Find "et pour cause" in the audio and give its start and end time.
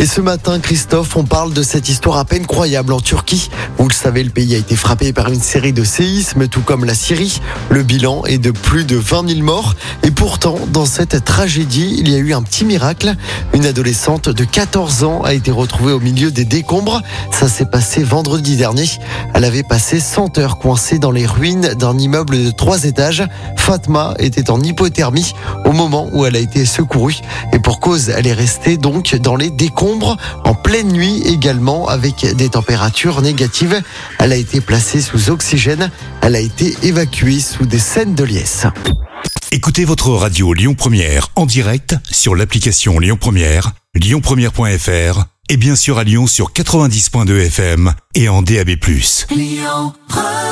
27.52-28.10